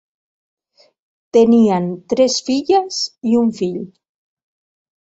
[1.37, 3.01] Tenien tres filles
[3.35, 3.81] i un fill.